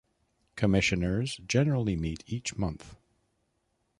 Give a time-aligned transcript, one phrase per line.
[0.55, 2.95] Commissioners generally meet each month.